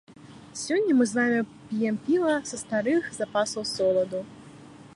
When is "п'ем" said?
1.73-1.99